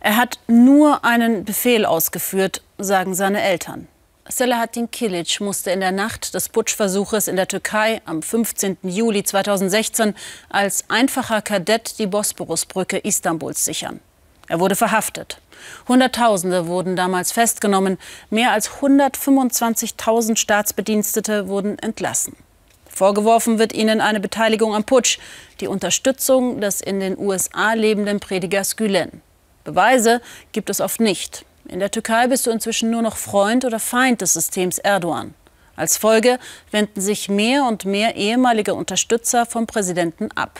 Er 0.00 0.16
hat 0.16 0.38
nur 0.46 1.04
einen 1.04 1.44
Befehl 1.44 1.84
ausgeführt, 1.84 2.62
sagen 2.78 3.14
seine 3.14 3.42
Eltern. 3.42 3.86
Selahattin 4.26 4.90
Kilic 4.90 5.40
musste 5.40 5.72
in 5.72 5.80
der 5.80 5.92
Nacht 5.92 6.34
des 6.34 6.48
Putschversuches 6.48 7.28
in 7.28 7.36
der 7.36 7.48
Türkei 7.48 8.00
am 8.06 8.22
15. 8.22 8.78
Juli 8.82 9.24
2016 9.24 10.14
als 10.48 10.84
einfacher 10.88 11.42
Kadett 11.42 11.98
die 11.98 12.06
Bosporusbrücke 12.06 12.98
Istanbuls 12.98 13.64
sichern. 13.64 14.00
Er 14.48 14.58
wurde 14.58 14.74
verhaftet. 14.74 15.38
Hunderttausende 15.86 16.66
wurden 16.66 16.96
damals 16.96 17.32
festgenommen, 17.32 17.98
mehr 18.30 18.52
als 18.52 18.70
125.000 18.80 20.36
Staatsbedienstete 20.36 21.48
wurden 21.48 21.78
entlassen. 21.78 22.36
Vorgeworfen 22.88 23.58
wird 23.58 23.72
ihnen 23.72 24.00
eine 24.00 24.20
Beteiligung 24.20 24.74
am 24.74 24.84
Putsch, 24.84 25.18
die 25.60 25.68
Unterstützung 25.68 26.60
des 26.60 26.80
in 26.80 27.00
den 27.00 27.18
USA 27.18 27.74
lebenden 27.74 28.18
Predigers 28.18 28.76
Gülen. 28.76 29.22
Beweise 29.70 30.20
gibt 30.50 30.68
es 30.68 30.80
oft 30.80 30.98
nicht. 30.98 31.44
In 31.68 31.78
der 31.78 31.92
Türkei 31.92 32.26
bist 32.26 32.44
du 32.44 32.50
inzwischen 32.50 32.90
nur 32.90 33.02
noch 33.02 33.16
Freund 33.16 33.64
oder 33.64 33.78
Feind 33.78 34.20
des 34.20 34.32
Systems 34.32 34.78
Erdogan. 34.78 35.32
Als 35.76 35.96
Folge 35.96 36.40
wenden 36.72 37.00
sich 37.00 37.28
mehr 37.28 37.62
und 37.68 37.84
mehr 37.84 38.16
ehemalige 38.16 38.74
Unterstützer 38.74 39.46
vom 39.46 39.68
Präsidenten 39.68 40.32
ab. 40.32 40.58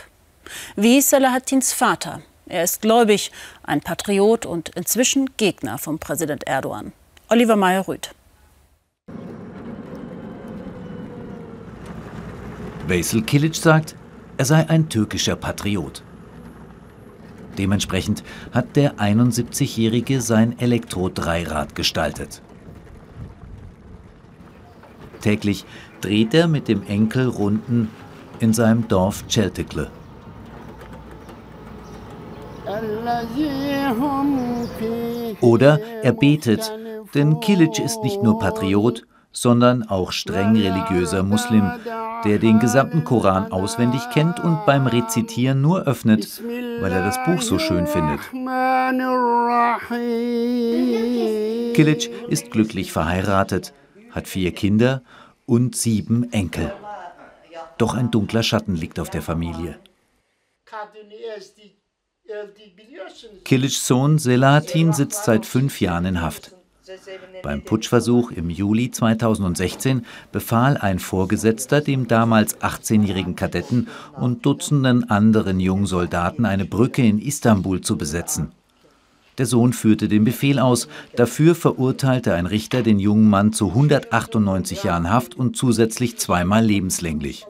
Wie 0.77 1.01
Selahattins 1.01 1.73
Vater. 1.73 2.23
Er 2.47 2.63
ist 2.63 2.83
gläubig, 2.83 3.33
ein 3.65 3.81
Patriot 3.81 4.47
und 4.47 4.69
inzwischen 4.77 5.29
Gegner 5.37 5.79
von 5.79 5.99
Präsident 5.99 6.47
Erdogan. 6.47 6.93
Oliver 7.29 7.57
Meyer-Rüth. 7.57 8.11
Veysel 12.87 13.23
Kilic 13.23 13.57
sagt, 13.57 13.97
er 14.37 14.45
sei 14.45 14.69
ein 14.69 14.89
türkischer 14.89 15.35
Patriot. 15.35 16.05
Dementsprechend 17.61 18.25
hat 18.53 18.75
der 18.75 18.95
71-Jährige 18.95 20.23
sein 20.23 20.59
Elektro-Dreirad 20.59 21.75
gestaltet. 21.75 22.41
Täglich 25.21 25.67
dreht 26.01 26.33
er 26.33 26.49
mit 26.49 26.69
dem 26.69 26.83
Enkel 26.87 27.29
Runden 27.29 27.91
in 28.39 28.55
seinem 28.55 28.89
Dorf 28.89 29.25
Celtekle. 29.29 29.91
Oder 35.43 35.81
er 36.03 36.13
betet, 36.13 36.73
denn 37.13 37.41
Kilic 37.41 37.79
ist 37.79 38.03
nicht 38.03 38.23
nur 38.23 38.39
Patriot, 38.39 39.03
sondern 39.33 39.83
auch 39.89 40.13
streng 40.13 40.57
religiöser 40.57 41.23
Muslim, 41.23 41.71
der 42.25 42.39
den 42.39 42.59
gesamten 42.59 43.05
Koran 43.05 43.53
auswendig 43.53 44.03
kennt 44.13 44.41
und 44.41 44.67
beim 44.67 44.87
Rezitieren 44.87 45.61
nur 45.61 45.83
öffnet, 45.87 46.43
weil 46.81 46.93
er 46.93 47.05
das 47.05 47.23
Buch 47.25 47.41
so 47.43 47.59
schön 47.59 47.87
findet. 47.87 48.21
Kilic 51.75 52.11
ist 52.29 52.51
glücklich 52.51 52.93
verheiratet, 52.93 53.73
hat 54.11 54.27
vier 54.27 54.53
Kinder 54.53 55.03
und 55.47 55.77
sieben 55.77 56.33
Enkel. 56.33 56.73
Doch 57.79 57.95
ein 57.95 58.11
dunkler 58.11 58.43
Schatten 58.43 58.75
liegt 58.75 58.99
auf 58.99 59.11
der 59.11 59.23
Familie. 59.23 59.79
Kilics 63.45 63.87
Sohn 63.87 64.19
Selahattin 64.19 64.93
sitzt 64.93 65.25
seit 65.25 65.47
fünf 65.47 65.81
Jahren 65.81 66.05
in 66.05 66.21
Haft. 66.21 66.55
Beim 67.43 67.63
Putschversuch 67.63 68.31
im 68.33 68.51
Juli 68.51 68.91
2016 68.91 70.05
befahl 70.33 70.77
ein 70.77 70.99
Vorgesetzter 70.99 71.81
dem 71.81 72.07
damals 72.09 72.59
18-jährigen 72.61 73.35
Kadetten 73.37 73.89
und 74.19 74.45
Dutzenden 74.45 75.09
anderen 75.09 75.61
jungen 75.61 75.87
Soldaten 75.87 76.45
eine 76.45 76.65
Brücke 76.65 77.03
in 77.03 77.19
Istanbul 77.19 77.81
zu 77.81 77.97
besetzen. 77.97 78.53
Der 79.39 79.47
Sohn 79.47 79.73
führte 79.73 80.09
den 80.09 80.25
Befehl 80.25 80.59
aus. 80.59 80.87
Dafür 81.17 81.55
verurteilte 81.55 82.35
ein 82.35 82.45
Richter 82.45 82.83
den 82.83 82.99
jungen 82.99 83.31
Mann 83.31 83.55
zu 83.55 83.69
198 83.69 84.85
Jahren 84.85 85.09
Haft 85.09 85.35
und 85.35 85.57
zusätzlich 85.57 86.19
zweimal 86.19 86.63
lebenslänglich. 86.63 87.47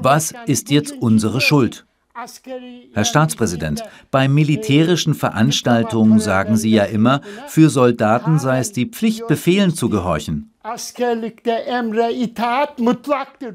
Was 0.00 0.34
ist 0.46 0.70
jetzt 0.70 0.92
unsere 1.00 1.40
Schuld? 1.40 1.86
Herr 2.14 3.04
Staatspräsident, 3.04 3.82
bei 4.10 4.28
militärischen 4.28 5.14
Veranstaltungen 5.14 6.20
sagen 6.20 6.56
Sie 6.56 6.70
ja 6.70 6.84
immer, 6.84 7.22
für 7.46 7.70
Soldaten 7.70 8.38
sei 8.38 8.58
es 8.58 8.72
die 8.72 8.86
Pflicht, 8.86 9.26
Befehlen 9.28 9.74
zu 9.74 9.88
gehorchen. 9.88 10.52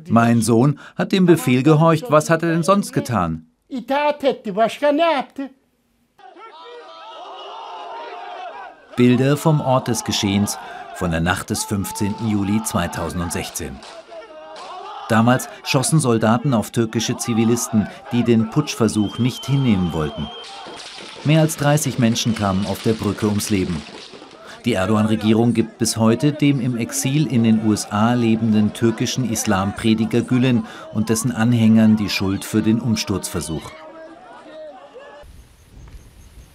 Mein 0.10 0.42
Sohn 0.42 0.80
hat 0.96 1.12
dem 1.12 1.26
Befehl 1.26 1.64
gehorcht. 1.64 2.06
Was 2.10 2.30
hat 2.30 2.44
er 2.44 2.50
denn 2.50 2.64
sonst 2.64 2.94
getan? 2.94 3.46
Bilder 8.96 9.38
vom 9.38 9.62
Ort 9.62 9.88
des 9.88 10.04
Geschehens 10.04 10.58
von 10.96 11.12
der 11.12 11.22
Nacht 11.22 11.52
des 11.52 11.64
15. 11.66 12.16
Juli 12.28 12.64
2016. 12.64 13.78
Damals 15.10 15.48
schossen 15.64 16.00
Soldaten 16.00 16.54
auf 16.54 16.72
türkische 16.72 17.18
Zivilisten, 17.18 17.88
die 18.12 18.24
den 18.24 18.50
Putschversuch 18.50 19.20
nicht 19.20 19.46
hinnehmen 19.46 19.94
wollten. 19.94 20.28
Mehr 21.24 21.42
als 21.42 21.58
30 21.58 22.00
Menschen 22.00 22.36
kamen 22.36 22.66
auf 22.66 22.84
der 22.84 22.94
Brücke 22.94 23.28
ums 23.28 23.50
Leben. 23.50 23.82
Die 24.66 24.74
Erdogan-Regierung 24.74 25.54
gibt 25.54 25.78
bis 25.78 25.96
heute 25.96 26.34
dem 26.34 26.60
im 26.60 26.76
Exil 26.76 27.26
in 27.28 27.44
den 27.44 27.66
USA 27.66 28.14
lebenden 28.14 28.74
türkischen 28.74 29.30
Islamprediger 29.30 30.22
Gülen 30.22 30.66
und 30.94 31.10
dessen 31.10 31.32
Anhängern 31.32 31.96
die 31.96 32.10
Schuld 32.10 32.44
für 32.44 32.62
den 32.62 32.82
Umsturzversuch. 32.82 33.72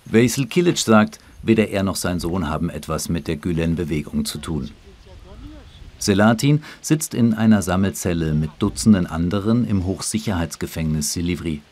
Veysel 0.05 0.47
Kilic 0.47 0.79
sagt, 0.79 1.21
weder 1.43 1.69
er 1.69 1.83
noch 1.83 1.97
sein 1.97 2.21
Sohn 2.21 2.51
haben 2.51 2.69
etwas 2.69 3.09
mit 3.09 3.29
der 3.29 3.37
Gülen-Bewegung 3.37 4.27
zu 4.27 4.39
tun. 4.39 4.71
Selatin 6.03 6.65
sitzt 6.81 7.15
in 7.15 7.33
einer 7.33 7.63
Sammelzelle 7.63 8.35
mit 8.35 8.51
Dutzenden 8.59 9.07
anderen 9.07 9.65
im 9.65 9.87
Hochsicherheitsgefängnis 9.87 11.13
Silivri. 11.13 11.63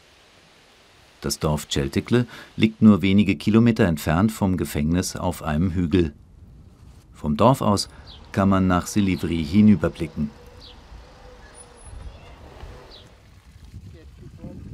Das 1.20 1.41
Dorf 1.41 1.66
Celtikle 1.68 2.26
liegt 2.56 2.80
nur 2.80 3.02
wenige 3.02 3.34
Kilometer 3.34 3.86
entfernt 3.86 4.30
vom 4.30 4.56
Gefängnis 4.56 5.16
auf 5.16 5.42
einem 5.42 5.72
Hügel. 5.72 6.12
Vom 7.12 7.36
Dorf 7.36 7.60
aus 7.60 7.88
kann 8.30 8.48
man 8.48 8.68
nach 8.68 8.86
Silivri 8.86 9.44
hinüberblicken. 9.44 10.30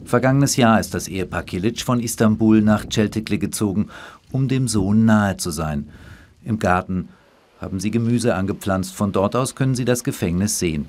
Vergangenes 0.04 0.56
Jahr 0.56 0.78
ist 0.78 0.92
das 0.92 1.08
Ehepaar 1.08 1.44
Kilic 1.44 1.80
von 1.80 2.00
Istanbul 2.00 2.60
nach 2.60 2.84
Celtikle 2.90 3.38
gezogen, 3.38 3.88
um 4.30 4.48
dem 4.48 4.68
Sohn 4.68 5.06
nahe 5.06 5.38
zu 5.38 5.50
sein. 5.50 5.88
Im 6.44 6.58
Garten 6.58 7.08
haben 7.66 7.80
sie 7.80 7.90
Gemüse 7.90 8.36
angepflanzt. 8.36 8.94
Von 8.94 9.10
dort 9.10 9.34
aus 9.34 9.56
können 9.56 9.74
sie 9.74 9.84
das 9.84 10.04
Gefängnis 10.04 10.60
sehen. 10.60 10.88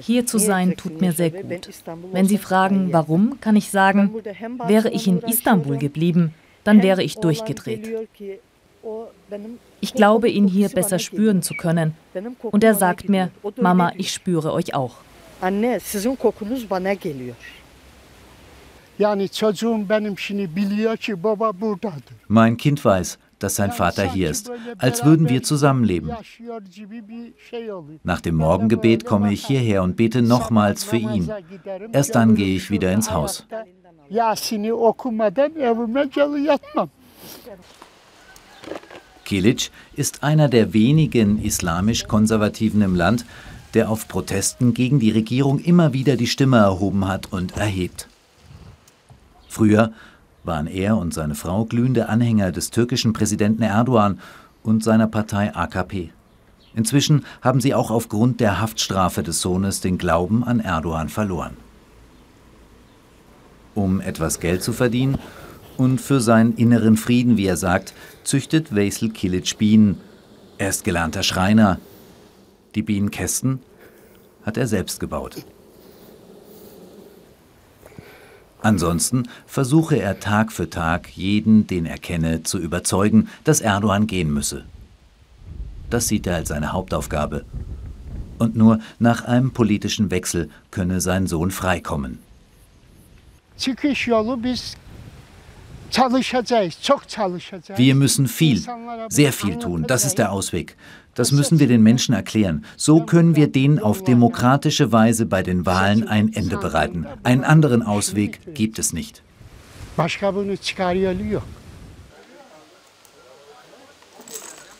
Hier 0.00 0.26
zu 0.26 0.38
sein 0.38 0.76
tut 0.76 1.00
mir 1.00 1.12
sehr 1.12 1.30
gut. 1.30 1.68
Wenn 2.12 2.26
Sie 2.26 2.38
fragen, 2.38 2.92
warum, 2.92 3.40
kann 3.40 3.56
ich 3.56 3.70
sagen, 3.70 4.02
wäre 4.66 4.90
ich 4.90 5.06
in 5.06 5.18
Istanbul 5.20 5.78
geblieben, 5.78 6.32
dann 6.64 6.82
wäre 6.82 7.02
ich 7.02 7.16
durchgedreht. 7.16 7.84
Ich 9.80 9.94
glaube, 9.94 10.28
ihn 10.28 10.48
hier 10.48 10.68
besser 10.68 10.98
spüren 10.98 11.42
zu 11.42 11.54
können. 11.54 11.94
Und 12.42 12.62
er 12.64 12.74
sagt 12.74 13.08
mir, 13.08 13.30
Mama, 13.56 13.92
ich 13.96 14.12
spüre 14.12 14.52
euch 14.52 14.74
auch. 14.74 14.94
Anne, 15.40 15.78
sizin 15.78 16.18
kokunuz 16.18 16.64
bana 16.64 16.94
geliyor. 16.94 17.36
Mein 22.28 22.56
Kind 22.56 22.84
weiß, 22.84 23.18
dass 23.38 23.54
sein 23.54 23.72
Vater 23.72 24.04
hier 24.04 24.30
ist, 24.30 24.50
als 24.78 25.04
würden 25.04 25.28
wir 25.28 25.42
zusammenleben. 25.42 26.10
Nach 28.02 28.20
dem 28.20 28.34
Morgengebet 28.34 29.04
komme 29.04 29.32
ich 29.32 29.46
hierher 29.46 29.82
und 29.82 29.96
bete 29.96 30.22
nochmals 30.22 30.84
für 30.84 30.96
ihn. 30.96 31.30
Erst 31.92 32.14
dann 32.14 32.34
gehe 32.34 32.56
ich 32.56 32.70
wieder 32.70 32.92
ins 32.92 33.10
Haus. 33.10 33.46
Kilic 39.24 39.70
ist 39.94 40.22
einer 40.22 40.48
der 40.48 40.72
wenigen 40.72 41.42
islamisch-konservativen 41.42 42.80
im 42.80 42.94
Land, 42.94 43.26
der 43.74 43.90
auf 43.90 44.08
Protesten 44.08 44.72
gegen 44.72 44.98
die 45.00 45.10
Regierung 45.10 45.58
immer 45.58 45.92
wieder 45.92 46.16
die 46.16 46.26
Stimme 46.26 46.56
erhoben 46.56 47.06
hat 47.06 47.30
und 47.30 47.56
erhebt. 47.56 48.08
Früher 49.48 49.92
waren 50.44 50.66
er 50.66 50.96
und 50.96 51.12
seine 51.12 51.34
Frau 51.34 51.64
glühende 51.64 52.08
Anhänger 52.08 52.52
des 52.52 52.70
türkischen 52.70 53.12
Präsidenten 53.12 53.62
Erdogan 53.62 54.20
und 54.62 54.84
seiner 54.84 55.06
Partei 55.06 55.54
AKP. 55.54 56.10
Inzwischen 56.74 57.24
haben 57.40 57.60
sie 57.60 57.74
auch 57.74 57.90
aufgrund 57.90 58.40
der 58.40 58.60
Haftstrafe 58.60 59.22
des 59.22 59.40
Sohnes 59.40 59.80
den 59.80 59.98
Glauben 59.98 60.44
an 60.44 60.60
Erdogan 60.60 61.08
verloren. 61.08 61.56
Um 63.74 64.00
etwas 64.00 64.40
Geld 64.40 64.62
zu 64.62 64.72
verdienen 64.72 65.18
und 65.76 66.00
für 66.00 66.20
seinen 66.20 66.56
inneren 66.56 66.96
Frieden, 66.96 67.36
wie 67.36 67.46
er 67.46 67.56
sagt, 67.56 67.94
züchtet 68.24 68.74
Veysel 68.74 69.10
Kilic 69.10 69.56
Bienen. 69.58 70.00
Er 70.58 70.68
ist 70.68 70.84
gelernter 70.84 71.22
Schreiner. 71.22 71.78
Die 72.74 72.82
Bienenkästen 72.82 73.60
hat 74.44 74.56
er 74.56 74.66
selbst 74.66 75.00
gebaut. 75.00 75.44
Ansonsten 78.68 79.30
versuche 79.46 79.96
er 79.96 80.20
Tag 80.20 80.52
für 80.52 80.68
Tag, 80.68 81.16
jeden, 81.16 81.66
den 81.66 81.86
er 81.86 81.96
kenne, 81.96 82.42
zu 82.42 82.58
überzeugen, 82.58 83.30
dass 83.42 83.62
Erdogan 83.62 84.06
gehen 84.06 84.30
müsse. 84.30 84.66
Das 85.88 86.06
sieht 86.06 86.26
er 86.26 86.36
als 86.36 86.50
seine 86.50 86.70
Hauptaufgabe. 86.74 87.46
Und 88.38 88.56
nur 88.56 88.80
nach 88.98 89.24
einem 89.24 89.52
politischen 89.52 90.10
Wechsel 90.10 90.50
könne 90.70 91.00
sein 91.00 91.26
Sohn 91.26 91.50
freikommen. 91.50 92.18
Wir 97.76 97.94
müssen 97.94 98.28
viel, 98.28 98.62
sehr 99.08 99.32
viel 99.32 99.58
tun. 99.58 99.84
Das 99.86 100.04
ist 100.04 100.18
der 100.18 100.32
Ausweg. 100.32 100.76
Das 101.14 101.32
müssen 101.32 101.58
wir 101.58 101.66
den 101.66 101.82
Menschen 101.82 102.14
erklären. 102.14 102.64
So 102.76 103.02
können 103.02 103.34
wir 103.34 103.48
denen 103.50 103.78
auf 103.78 104.04
demokratische 104.04 104.92
Weise 104.92 105.26
bei 105.26 105.42
den 105.42 105.66
Wahlen 105.66 106.06
ein 106.06 106.32
Ende 106.32 106.58
bereiten. 106.58 107.06
Einen 107.24 107.42
anderen 107.44 107.82
Ausweg 107.82 108.54
gibt 108.54 108.78
es 108.78 108.92
nicht. 108.92 109.22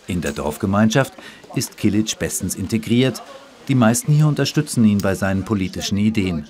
In 0.07 0.21
der 0.21 0.33
Dorfgemeinschaft 0.33 1.13
ist 1.55 1.77
Kilic 1.77 2.19
bestens 2.19 2.55
integriert. 2.55 3.23
Die 3.67 3.75
meisten 3.75 4.13
hier 4.13 4.27
unterstützen 4.27 4.85
ihn 4.85 4.99
bei 4.99 5.15
seinen 5.15 5.45
politischen 5.45 5.99
Ideen. 5.99 6.47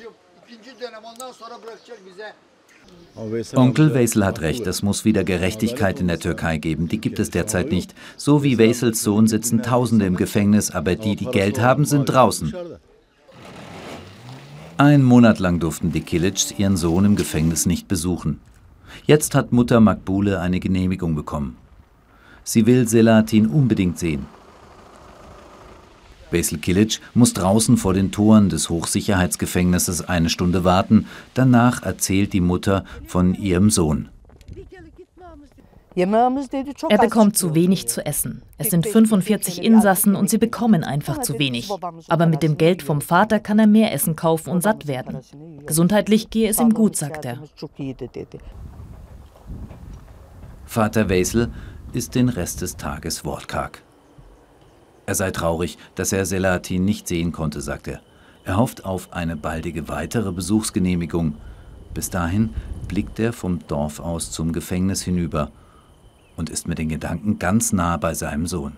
Onkel 3.54 3.94
Weisel 3.94 4.24
hat 4.24 4.40
recht, 4.40 4.64
es 4.66 4.82
muss 4.82 5.04
wieder 5.04 5.24
Gerechtigkeit 5.24 6.00
in 6.00 6.06
der 6.06 6.20
Türkei 6.20 6.58
geben. 6.58 6.88
Die 6.88 7.00
gibt 7.00 7.18
es 7.18 7.30
derzeit 7.30 7.70
nicht. 7.72 7.94
So 8.16 8.44
wie 8.44 8.58
Weisels 8.58 9.02
Sohn 9.02 9.26
sitzen 9.26 9.62
Tausende 9.62 10.06
im 10.06 10.14
Gefängnis, 10.14 10.70
aber 10.70 10.94
die, 10.94 11.16
die 11.16 11.26
Geld 11.26 11.60
haben, 11.60 11.84
sind 11.84 12.04
draußen. 12.04 12.54
Ein 14.76 15.02
Monat 15.02 15.40
lang 15.40 15.58
durften 15.58 15.90
die 15.90 16.02
Kilics 16.02 16.54
ihren 16.56 16.76
Sohn 16.76 17.04
im 17.04 17.16
Gefängnis 17.16 17.66
nicht 17.66 17.88
besuchen. 17.88 18.40
Jetzt 19.06 19.34
hat 19.34 19.50
Mutter 19.50 19.80
Makbule 19.80 20.40
eine 20.40 20.60
Genehmigung 20.60 21.16
bekommen. 21.16 21.56
Sie 22.44 22.66
will 22.66 22.86
Selatin 22.86 23.48
unbedingt 23.48 23.98
sehen. 23.98 24.26
Vesel 26.30 26.58
Kilic 26.58 27.00
muss 27.14 27.32
draußen 27.32 27.76
vor 27.76 27.94
den 27.94 28.12
Toren 28.12 28.48
des 28.48 28.70
Hochsicherheitsgefängnisses 28.70 30.08
eine 30.08 30.30
Stunde 30.30 30.64
warten. 30.64 31.06
Danach 31.34 31.82
erzählt 31.82 32.32
die 32.32 32.40
Mutter 32.40 32.84
von 33.06 33.34
ihrem 33.34 33.70
Sohn. 33.70 34.08
Er 35.94 36.98
bekommt 36.98 37.36
zu 37.36 37.56
wenig 37.56 37.88
zu 37.88 38.06
essen. 38.06 38.42
Es 38.56 38.70
sind 38.70 38.86
45 38.86 39.62
Insassen 39.64 40.14
und 40.14 40.30
sie 40.30 40.38
bekommen 40.38 40.84
einfach 40.84 41.20
zu 41.22 41.38
wenig. 41.40 41.70
Aber 42.08 42.26
mit 42.26 42.44
dem 42.44 42.56
Geld 42.56 42.82
vom 42.82 43.00
Vater 43.00 43.40
kann 43.40 43.58
er 43.58 43.66
mehr 43.66 43.92
Essen 43.92 44.14
kaufen 44.14 44.50
und 44.50 44.62
satt 44.62 44.86
werden. 44.86 45.18
Gesundheitlich 45.66 46.30
gehe 46.30 46.48
es 46.48 46.60
ihm 46.60 46.72
gut, 46.72 46.94
sagt 46.94 47.24
er. 47.24 47.38
Vater 50.66 51.08
Wesel 51.08 51.50
ist 51.92 52.14
den 52.14 52.28
Rest 52.28 52.60
des 52.60 52.76
Tages 52.76 53.24
wortkarg. 53.24 53.82
Er 55.08 55.14
sei 55.14 55.30
traurig, 55.30 55.78
dass 55.94 56.12
er 56.12 56.26
Selahattin 56.26 56.84
nicht 56.84 57.08
sehen 57.08 57.32
konnte, 57.32 57.62
sagt 57.62 57.88
er. 57.88 58.02
Er 58.44 58.58
hofft 58.58 58.84
auf 58.84 59.10
eine 59.10 59.36
baldige 59.36 59.88
weitere 59.88 60.32
Besuchsgenehmigung. 60.32 61.36
Bis 61.94 62.10
dahin 62.10 62.50
blickt 62.88 63.18
er 63.18 63.32
vom 63.32 63.66
Dorf 63.68 64.00
aus 64.00 64.30
zum 64.30 64.52
Gefängnis 64.52 65.00
hinüber 65.00 65.50
und 66.36 66.50
ist 66.50 66.68
mit 66.68 66.76
den 66.76 66.90
Gedanken 66.90 67.38
ganz 67.38 67.72
nah 67.72 67.96
bei 67.96 68.12
seinem 68.12 68.46
Sohn. 68.46 68.72